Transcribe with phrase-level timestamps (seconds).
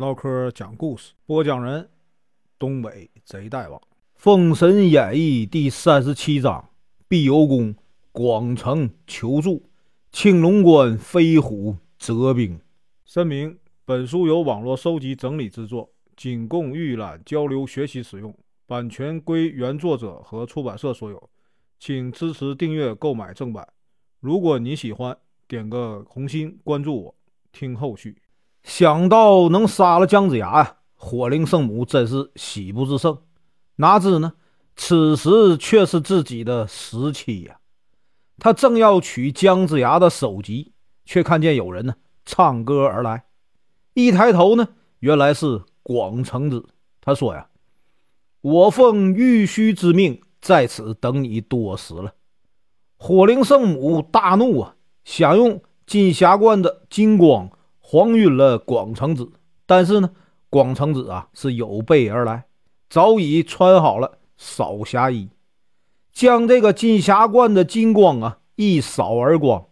[0.00, 1.86] 唠嗑讲故事，播讲人：
[2.58, 3.78] 东北贼大王，
[4.14, 6.70] 《封神演义》第三十七章：
[7.06, 7.74] 必有功
[8.10, 9.62] 广城求助，
[10.10, 12.58] 青龙关飞虎折兵。
[13.04, 21.30] 声明：本书由网络收集整理制作，仅供预览、交流、学习使用，版权归原作者和出版社所有，
[21.78, 23.68] 请支持订阅、购买正版。
[24.20, 25.14] 如果你喜欢，
[25.46, 27.14] 点个红心，关注我，
[27.52, 28.16] 听后续。
[28.62, 33.18] 想到能杀了姜子牙呀，火灵圣母真是喜不自胜。
[33.76, 34.34] 哪知呢，
[34.76, 37.58] 此时却是自己的时期呀。
[38.38, 40.72] 他正要取姜子牙的首级，
[41.04, 43.24] 却看见有人呢唱歌而来。
[43.94, 44.68] 一抬头呢，
[45.00, 46.68] 原来是广成子。
[47.00, 47.48] 他说呀
[48.40, 52.14] ：“我奉玉虚之命，在此等你多时了。”
[52.96, 57.50] 火灵圣母大怒啊，想用金霞观的金光。
[57.92, 59.32] 晃晕了广成子，
[59.66, 60.12] 但是呢，
[60.48, 62.44] 广成子啊是有备而来，
[62.88, 65.28] 早已穿好了扫霞衣，
[66.12, 69.66] 将这个金霞冠的金光啊一扫而光。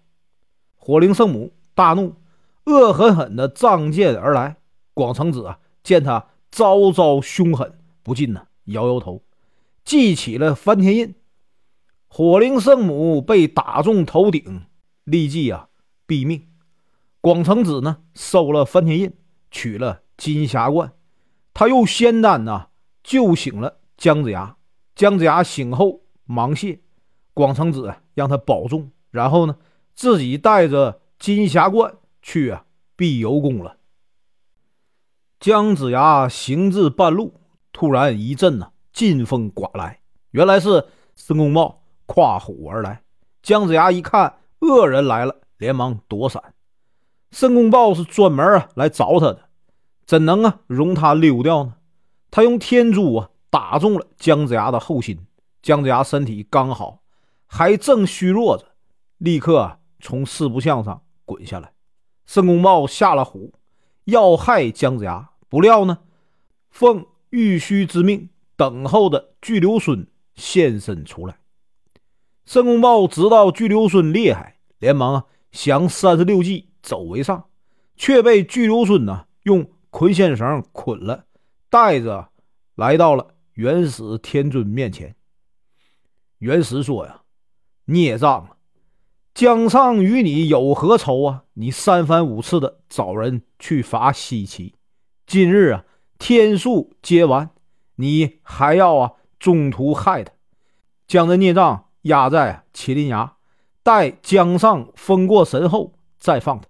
[0.74, 2.16] 火灵圣母大怒，
[2.64, 4.56] 恶狠狠地仗剑而来。
[4.94, 9.22] 广成子啊见他招招凶狠，不禁呢摇摇头，
[9.84, 11.14] 记起了翻天印。
[12.08, 14.62] 火灵圣母被打中头顶，
[15.04, 15.68] 立即啊
[16.04, 16.47] 毙命。
[17.20, 19.12] 广成子呢，收了翻天印，
[19.50, 20.92] 取了金霞冠，
[21.52, 22.68] 他又仙丹呐
[23.02, 24.56] 救醒了姜子牙。
[24.94, 26.80] 姜子牙醒后忙谢，
[27.34, 29.56] 广成子让他保重，然后呢，
[29.94, 32.64] 自己带着金霞冠去啊
[32.96, 33.76] 碧游宫了。
[35.40, 37.34] 姜子牙行至半路，
[37.72, 43.02] 突然一阵呢劲风刮来，原来是申公豹跨虎而来。
[43.42, 46.42] 姜子牙一看恶人来了，连忙躲闪。
[47.30, 49.48] 申公豹是专门啊来找他的，
[50.06, 51.74] 怎能啊容他溜掉呢？
[52.30, 55.26] 他用天珠啊打中了姜子牙的后心，
[55.62, 57.02] 姜子牙身体刚好，
[57.46, 58.66] 还正虚弱着，
[59.18, 61.72] 立刻从四不像上滚下来。
[62.26, 63.52] 申公豹下了虎，
[64.04, 65.98] 要害姜子牙，不料呢，
[66.70, 71.38] 奉玉虚之命等候的巨留孙现身出来。
[72.44, 76.67] 申公豹知道巨留孙厉害，连忙啊降三十六计。
[76.88, 77.44] 走为上，
[77.96, 81.26] 却被巨留孙呢用捆仙绳捆了，
[81.68, 82.30] 带着
[82.74, 85.14] 来到了元始天尊面前。
[86.38, 87.20] 元始说：“呀，
[87.84, 88.56] 孽障，啊，
[89.34, 91.44] 江尚与你有何仇啊？
[91.52, 94.72] 你三番五次的找人去伐西岐，
[95.26, 95.84] 今日啊
[96.18, 97.50] 天数皆完，
[97.96, 100.32] 你还要啊中途害他，
[101.06, 103.36] 将这孽障压在麒麟崖，
[103.82, 106.66] 待江尚封过神后再放他。”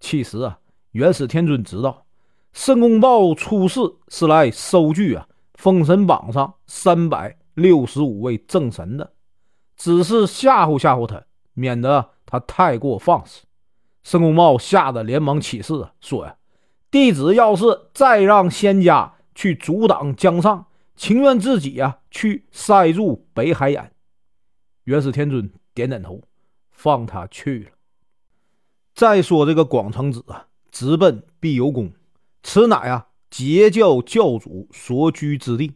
[0.00, 0.58] 其实啊，
[0.92, 2.06] 元始天尊知道
[2.52, 9.12] 申公豹出世是来收据啊《封神榜》上三百六十五位正神的，
[9.76, 11.22] 只是吓唬吓唬他，
[11.54, 13.42] 免得他太过放肆。
[14.02, 16.36] 申公豹吓得连忙起誓说呀
[16.90, 20.66] ：“弟子要是再让仙家去阻挡江尚，
[20.96, 23.92] 情愿自己呀去塞住北海眼。”
[24.84, 26.22] 元始天尊点点头，
[26.70, 27.70] 放他去了。
[28.98, 31.92] 再说这个广成子啊，直奔碧游宫，
[32.42, 35.74] 此乃啊截教教主所居之地。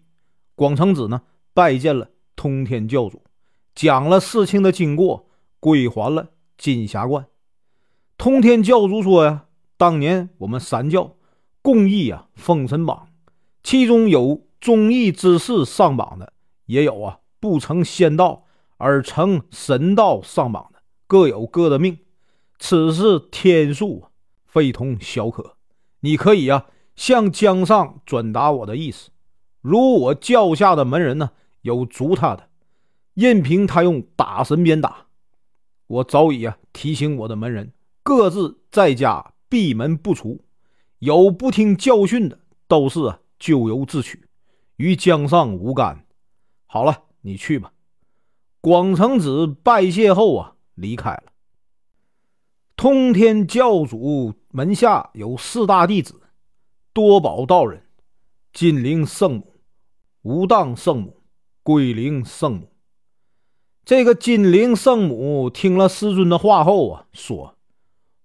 [0.57, 1.23] 广成子呢，
[1.55, 3.23] 拜见了通天教主，
[3.77, 5.29] 讲了事情的经过，
[5.61, 7.29] 归还了金霞冠。
[8.19, 9.45] 通天教主说呀，
[9.77, 11.15] 当年我们三教
[11.63, 13.07] 共议啊《封神榜》，
[13.63, 16.33] 其中有忠义之士上榜的，
[16.67, 18.47] 也有啊不成仙道
[18.79, 21.99] 而成神道上榜的，各有各的命。
[22.65, 24.05] 此事天数
[24.47, 25.57] 非同小可，
[25.99, 29.11] 你可以呀向江上转达我的意思。
[29.61, 32.49] 如我教下的门人呢有逐他的，
[33.15, 35.09] 任凭他用打神鞭打。
[35.89, 37.73] 我早已啊提醒我的门人，
[38.05, 40.45] 各自在家闭门不出。
[41.01, 42.39] 有不听教训的，
[42.69, 44.29] 都是啊咎由自取，
[44.77, 46.07] 与江上无干。
[46.67, 47.73] 好了，你去吧。
[48.61, 51.25] 广成子拜谢后啊离开了。
[52.83, 56.21] 通天教主门下有四大弟子：
[56.93, 57.85] 多宝道人、
[58.53, 59.55] 金灵圣母、
[60.23, 61.19] 无当圣母、
[61.63, 62.73] 归灵圣母。
[63.85, 67.55] 这个金灵圣母听了师尊的话后啊，说：“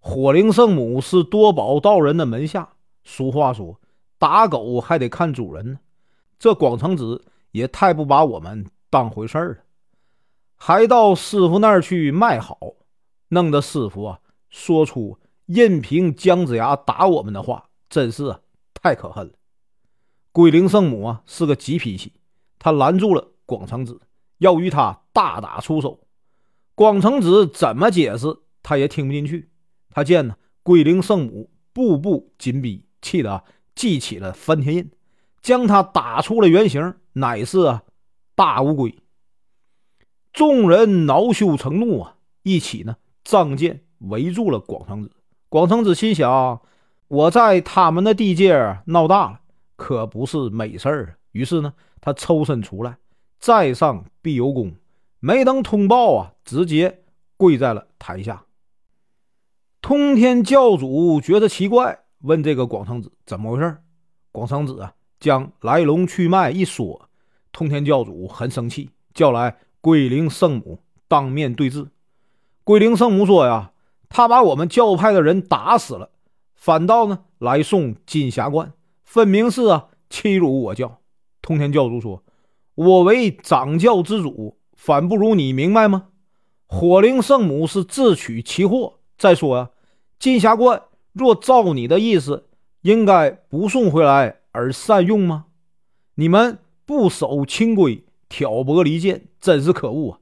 [0.02, 2.70] 火灵圣母是多宝道人的门下。
[3.04, 3.80] 俗话说，
[4.18, 5.80] 打狗还得看主人呢。
[6.40, 9.58] 这广成子也太不把我们当回事儿了，
[10.56, 12.58] 还到师傅那儿去卖好，
[13.28, 18.40] 弄得师傅啊。”说出任凭姜子牙打我们的话，真是，
[18.74, 19.34] 太可恨了。
[20.32, 22.14] 龟灵圣母啊是个急脾气，
[22.60, 24.00] 他拦住了广成子，
[24.38, 26.02] 要与他大打出手。
[26.76, 28.28] 广成子怎么解释，
[28.62, 29.50] 他也听不进去。
[29.90, 33.44] 他见呢龟灵圣母步步紧逼，气得
[33.74, 34.92] 记起了翻天印，
[35.42, 37.84] 将他打出了原形，乃是啊
[38.36, 38.96] 大乌龟。
[40.32, 45.12] 众人恼羞成怒啊，一起呢仗剑围住了广成子。
[45.50, 46.62] 广成子心想：
[47.08, 49.40] 我在他们的地界闹大了。
[49.76, 51.18] 可不是美事儿。
[51.32, 52.98] 于是呢，他抽身出来，
[53.38, 54.74] 再上碧游宫，
[55.20, 57.04] 没等通报啊，直接
[57.38, 58.44] 跪在了台下。
[59.80, 63.78] 通天教主觉得奇怪，问这个广成子怎么回事。
[64.32, 67.08] 广成子啊，将来龙去脉一说，
[67.52, 71.88] 通天教主很生气，叫来龟灵圣母当面对质。
[72.64, 73.72] 龟灵圣母说呀，
[74.10, 76.10] 他把我们教派的人打死了，
[76.56, 78.74] 反倒呢来送金霞冠。
[79.04, 81.00] 分明是啊，欺辱我教。
[81.42, 82.24] 通天教主说
[82.76, 86.08] ：“我为掌教之主，反不如你明白吗？”
[86.68, 88.96] 火灵圣母是自取其祸。
[89.18, 89.70] 再说啊，
[90.20, 90.84] 金霞冠
[91.14, 92.48] 若照你的意思，
[92.82, 95.46] 应该不送回来而善用吗？
[96.16, 100.20] 你们不守清规，挑拨离间，真是可恶啊！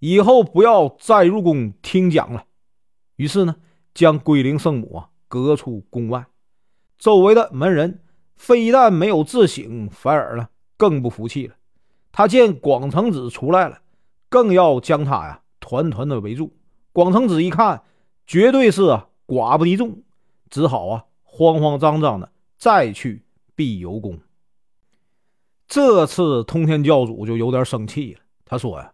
[0.00, 2.44] 以后不要再入宫听讲了。
[3.16, 3.56] 于是呢，
[3.94, 6.26] 将龟灵圣母啊隔出宫外，
[6.98, 8.00] 周围的门人。
[8.36, 11.54] 非但没有自省，反而呢更不服气了。
[12.10, 13.78] 他见广成子出来了，
[14.28, 16.52] 更要将他呀团团的围住。
[16.92, 17.84] 广成子一看，
[18.26, 20.02] 绝对是啊寡不敌众，
[20.50, 23.22] 只好啊慌慌张张的再去
[23.54, 24.18] 碧游宫。
[25.68, 28.92] 这次通天教主就有点生气了，他说呀：“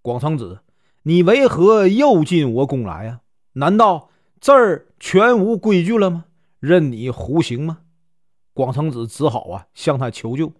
[0.00, 0.60] 广成子，
[1.02, 3.20] 你为何又进我宫来呀？
[3.58, 4.10] 难道
[4.40, 6.26] 这儿全无规矩了吗？
[6.60, 7.78] 任你胡行吗？”
[8.54, 10.52] 广成子只好啊向他求救。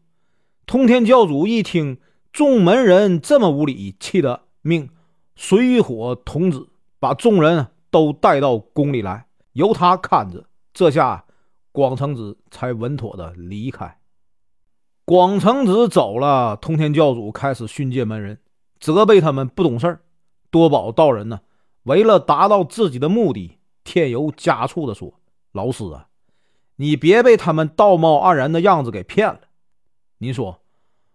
[0.67, 1.99] 通天教主一听
[2.33, 4.91] 众门人这么无礼，气得命
[5.35, 6.69] 水火童子
[6.99, 10.45] 把众人都带到宫里来，由他看着。
[10.75, 11.25] 这下
[11.73, 13.99] 广成子才稳妥的离开。
[15.05, 18.39] 广成子走了，通天教主开始训诫门人，
[18.79, 20.01] 责备他们不懂事儿。
[20.51, 21.41] 多宝道人呢，
[21.89, 25.15] 为了达到自己的目的，添油加醋的说
[25.53, 26.09] ：“老师啊。”
[26.77, 29.41] 你别被他们道貌岸然的样子给骗了。
[30.19, 30.61] 你说，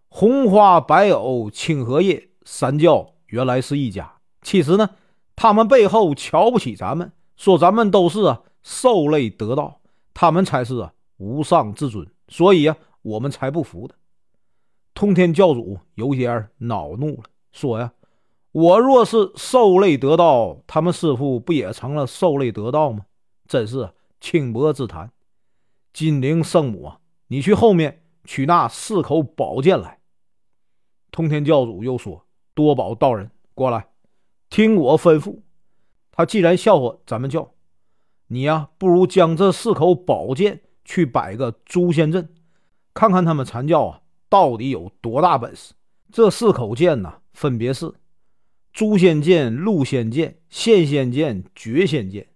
[0.10, 4.90] 红花白藕青荷叶三教原来是一家，其实呢，
[5.36, 9.80] 他们背后瞧不起咱们，说咱们都是啊受累得道，
[10.14, 13.96] 他们才是啊无上至尊，所以啊我们才不服的。
[14.94, 17.24] 通天教主有点恼怒了，
[17.54, 17.94] 说呀，
[18.54, 23.06] 我若是受累得道，他们师傅不也成了受累得道吗？
[23.48, 23.90] 真是
[24.22, 25.12] 轻薄之谈。
[25.92, 30.00] 金陵圣母啊，你去后面取那四口宝剑来。
[31.12, 33.88] 通天教主又说：“多宝道人过来，
[34.50, 35.40] 听我吩咐。
[36.12, 37.52] 他既然笑话咱们教，
[38.28, 42.32] 你呀，不如将这四口宝剑去摆个诛仙阵，
[42.94, 45.74] 看看他们阐教啊到底有多大本事。
[46.12, 47.92] 这四口剑呢，分别是
[48.74, 52.28] 诛仙剑、戮仙剑、现仙剑、绝仙剑，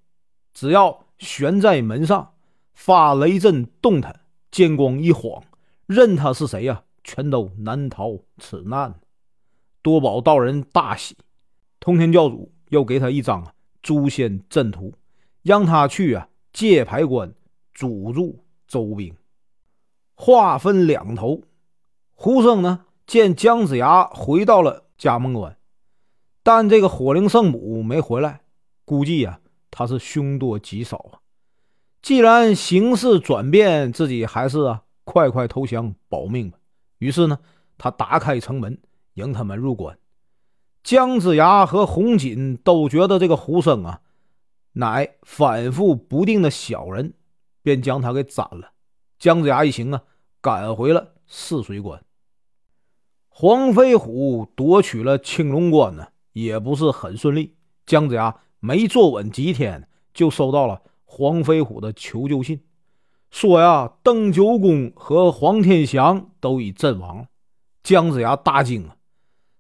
[0.54, 2.34] 只要悬在门上。”
[2.78, 5.44] 发雷震动弹，剑光一晃，
[5.88, 9.00] 任他是谁呀，全都难逃此难。
[9.82, 11.18] 多宝道人大喜，
[11.80, 13.52] 通天教主又给他一张
[13.82, 14.94] 诛仙阵图，
[15.42, 17.34] 让他去啊界牌关
[17.74, 19.16] 阻住周兵。
[20.14, 21.42] 话分两头，
[22.14, 25.57] 胡生呢见姜子牙回到了嘉梦关，
[26.48, 28.40] 但这个火灵圣母没回来，
[28.86, 31.20] 估计呀他是凶多吉少啊。
[32.02, 36.58] 既然形势转变，自己还是啊快快投降保命吧。
[37.00, 37.40] 于是呢，
[37.78, 38.80] 他打开城门
[39.16, 40.00] 迎他们入关。
[40.86, 44.00] 姜子牙和红锦都觉得这个胡生啊，
[44.72, 47.14] 乃反复不定的小人，
[47.62, 48.72] 便将他给斩了。
[49.20, 50.02] 姜子牙一行啊，
[50.40, 52.02] 赶回了泗水关。
[53.28, 56.08] 黄飞虎夺取了青龙关呢，
[56.44, 57.56] 也不是很顺利。
[57.86, 60.82] 姜子牙没坐稳几天，就收到了。
[61.04, 62.62] 黄飞虎的求救信
[63.32, 67.28] 说：“呀，邓九公和黄天祥都已阵亡了。”
[67.82, 68.98] 姜子牙大惊啊！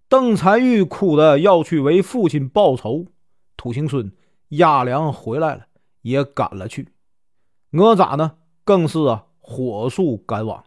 [0.07, 3.07] 邓婵玉哭的要去为父亲报仇。
[3.55, 4.11] 土行孙
[4.49, 5.65] 押粮回来了，
[6.01, 6.89] 也赶了去。
[7.71, 10.63] 哪吒呢，更是啊，火速赶往。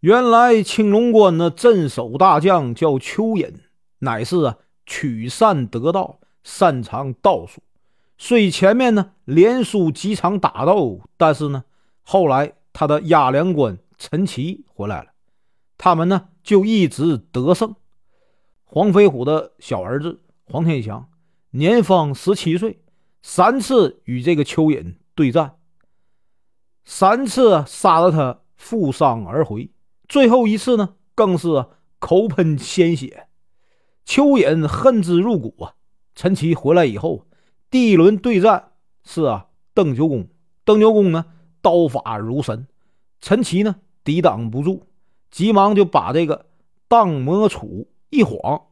[0.00, 3.60] 原来青龙关的镇守大将叫邱隐，
[4.00, 7.62] 乃是啊，取善得道，擅长道术。
[8.16, 11.64] 虽前面呢连输几场打斗，但是呢
[12.02, 15.10] 后来他的押粮官陈奇回来了，
[15.76, 17.74] 他们呢就一直得胜。
[18.64, 21.08] 黄飞虎的小儿子黄天祥
[21.50, 22.80] 年方十七岁，
[23.22, 25.56] 三次与这个蚯蚓对战，
[26.84, 29.70] 三次杀得他负伤而回，
[30.08, 31.66] 最后一次呢更是
[31.98, 33.28] 口喷鲜血，
[34.06, 35.74] 蚯蚓恨之入骨啊！
[36.14, 37.26] 陈奇回来以后，
[37.70, 40.28] 第一轮对战是啊邓九公，
[40.64, 41.26] 邓九公呢
[41.60, 42.66] 刀法如神，
[43.20, 44.86] 陈奇呢抵挡不住，
[45.30, 46.46] 急忙就把这个
[46.86, 48.62] 荡魔杵一晃，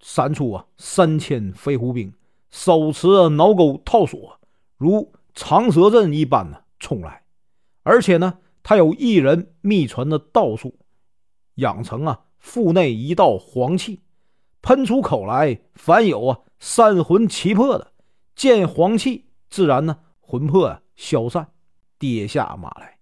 [0.00, 2.12] 闪出啊三千飞虎兵，
[2.50, 4.40] 手持挠钩套索，
[4.76, 7.22] 如长蛇阵一般的冲来，
[7.82, 10.74] 而且呢他有一人秘传的道术，
[11.56, 14.00] 养成啊腹内一道黄气，
[14.64, 16.38] 喷出口来，凡有啊。
[16.58, 17.92] 三魂七魄的
[18.34, 21.48] 见黄气，自然呢魂魄啊消散，
[21.98, 22.96] 跌下马来。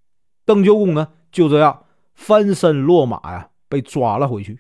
[0.45, 4.59] 邓九公呢就这样翻身落马呀，被抓了回去。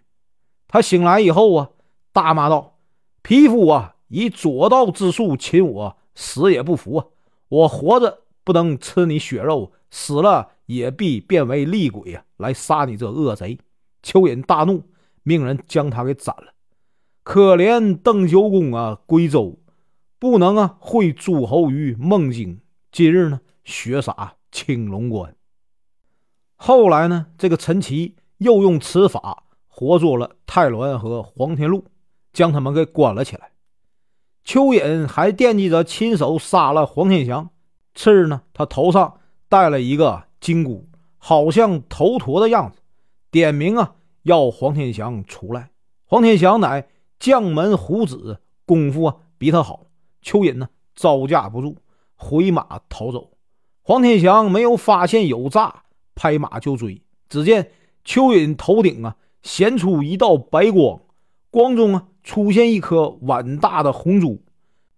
[0.68, 1.70] 他醒来以后啊，
[2.12, 2.78] 大骂道
[3.22, 7.06] ：“匹夫啊，以左道之术擒我，死也不服啊！
[7.48, 13.58] 我活着不能吃你血肉，死了也必变为厉鬼啊，来杀你这恶贼！”
[14.04, 14.84] 蚯蚓大怒，
[15.24, 16.51] 命人将他给斩了。
[17.24, 19.60] 可怜邓九公啊，归州
[20.18, 22.60] 不能啊会诸侯于孟津，
[22.90, 25.36] 今日呢血洒青龙关。
[26.56, 31.84] 后来呢，这个陈奇又用此法活捉了泰鸾和黄天禄，
[32.32, 33.52] 将他们给关了起来。
[34.44, 37.50] 蚯蚓还惦记着亲手杀了黄天祥，
[37.94, 40.88] 次日呢，他头上戴了一个金箍，
[41.18, 42.80] 好像头陀的样子，
[43.30, 45.70] 点名啊要黄天祥出来。
[46.04, 46.88] 黄天祥乃。
[47.22, 49.86] 将门虎子功夫啊比他好，
[50.24, 51.76] 蚯蚓呢招架不住，
[52.16, 53.30] 回马逃走。
[53.82, 55.84] 黄天祥没有发现有诈，
[56.16, 57.00] 拍马就追。
[57.28, 57.70] 只见
[58.04, 61.00] 蚯蚓头顶啊显出一道白光，
[61.48, 64.42] 光中啊出现一颗碗大的红珠，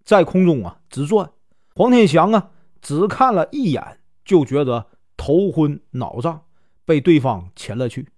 [0.02, 1.30] 在空中啊直转。
[1.74, 4.86] 黄天祥啊只看了一眼，就觉得
[5.18, 6.44] 头昏脑胀，
[6.86, 8.08] 被对方牵了去。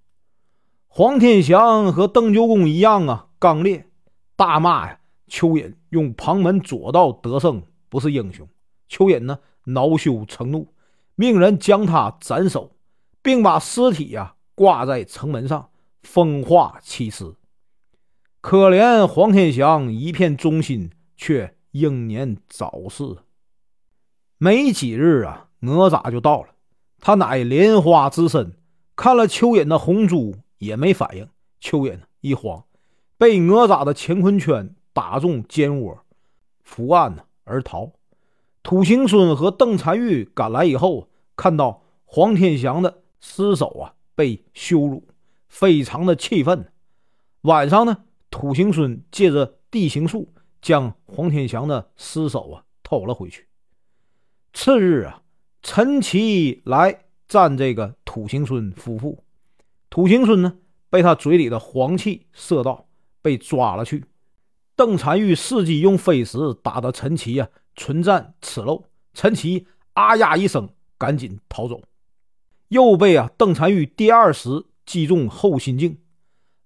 [0.87, 3.89] 黄天祥和邓九公一样啊刚烈。
[4.37, 5.01] 大骂呀！
[5.29, 8.47] 蚯蚓用旁门左道得胜，不是英雄。
[8.89, 10.73] 蚯蚓呢，恼羞成怒，
[11.17, 12.77] 命人将他斩首，
[13.23, 15.71] 并把尸体呀挂在城门上，
[16.03, 17.35] 风化其尸。
[18.41, 23.17] 可怜黄天祥一片忠心，却英年早逝。
[24.39, 26.51] 没几日啊，哪吒就到了。
[27.01, 28.57] 他乃莲花之身，
[28.95, 31.29] 看了蚯蚓的红珠，也没反应。
[31.61, 32.63] 蚯蚓一慌。
[33.19, 36.05] 被哪吒的乾坤圈打中肩窝，
[36.63, 37.93] 伏案而逃。
[38.63, 45.07] 土行孙和邓婵玉赶来以后，看到黄天祥的尸首啊被羞辱，
[45.49, 46.71] 非常的气愤。
[47.43, 53.47] 晚上呢，土行孙借着地形术将黄天祥的尸首啊偷了回去。
[54.53, 55.23] 次日啊，
[55.63, 59.23] 陈奇来战这个土行孙夫妇，
[59.89, 60.59] 土行孙呢
[60.91, 62.86] 被他嘴里的黄气射到。
[63.27, 64.05] 被抓了去，
[64.77, 71.83] 邓婵玉伺机用飞石打得陈奇呀唇战齿漏，陈奇啊呀一声，赶紧逃走，
[72.69, 75.99] 又被啊邓婵玉第二石击中后心镜，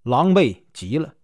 [0.03, 1.15] 狼狈极了。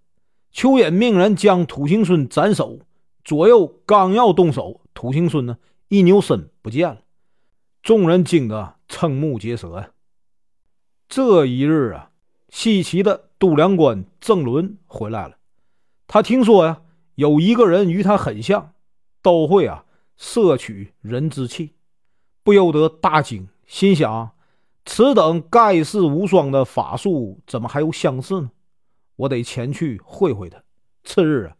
[0.51, 2.79] 蚯蚓命人将土行孙斩首，
[3.23, 7.01] 左右刚要动手，土行孙呢一扭身不见了，
[7.83, 9.91] 众人惊得瞠目结舌呀。
[11.07, 12.09] 这一日啊，
[12.49, 13.26] 西岐的。
[13.39, 15.37] 度量官郑伦回来了，
[16.07, 16.81] 他听说呀，
[17.15, 18.73] 有一个人与他很像，
[19.21, 21.73] 都会啊摄取人之气，
[22.43, 24.31] 不由得大惊，心想：
[24.85, 28.51] 此等盖世无双的法术，怎么还有相似呢？
[29.17, 30.63] 我得前去会会他。
[31.03, 31.57] 次日啊，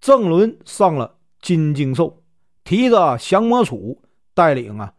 [0.00, 2.22] 郑伦上了金睛兽，
[2.64, 3.98] 提着降魔杵，
[4.34, 4.94] 带领啊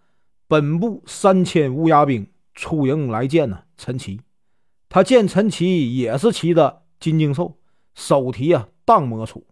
[0.48, 4.22] 本部三千乌鸦兵出营来见呢陈奇。
[4.94, 7.58] 他见陈奇也是骑的金睛兽，
[7.96, 9.44] 手提啊荡魔杵，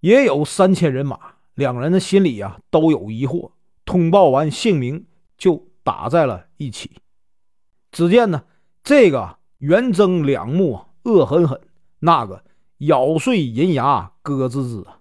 [0.00, 1.16] 也有三千人马。
[1.54, 3.52] 两人的心里啊都有疑惑。
[3.84, 5.06] 通报完姓名，
[5.38, 6.90] 就打在了一起。
[7.92, 8.42] 只见呢，
[8.82, 11.56] 这个圆睁两目，恶狠狠；
[12.00, 12.42] 那个
[12.78, 14.98] 咬碎银牙，咯吱吱啊，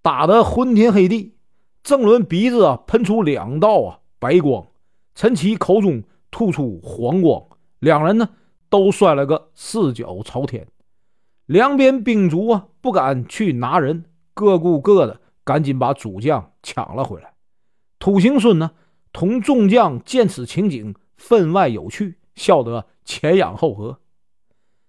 [0.00, 1.36] 打得昏天黑地。
[1.82, 4.66] 郑伦鼻子啊喷出两道啊白光，
[5.14, 7.44] 陈奇口中吐出黄光，
[7.78, 8.30] 两人呢。
[8.72, 10.66] 都摔了个四脚朝天，
[11.44, 17.34] 两边兵卒啊不敢去拿人，各顾各的，赶紧把主将抢了回来。
[17.98, 18.70] 土行孙呢，
[19.12, 24.00] 同众将见此情景，分外有趣，笑得前仰后合。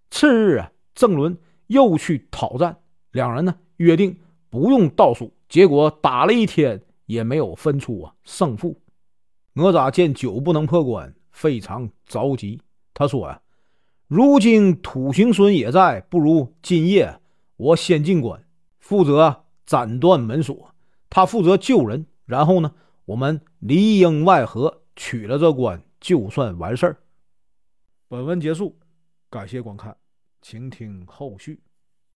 [0.10, 1.38] 次日啊，郑伦
[1.68, 2.78] 又去讨战，
[3.12, 4.18] 两人呢约定
[4.50, 8.80] 不用倒数，结果打了一天也没有分出啊胜负。
[9.52, 12.62] 哪吒见久不能破关，非常着急。
[12.94, 13.42] 他说呀
[14.16, 17.20] ：“如今土行孙也在，不如今夜
[17.58, 18.46] 我先进关，
[18.78, 20.76] 负责斩断门锁，
[21.10, 26.98] 他负责救人，然后呢？”我们里应外合，取了这关，就算完事儿。
[28.08, 28.78] 本文结束，
[29.32, 29.98] 感谢观看，
[30.44, 31.60] 请听后续。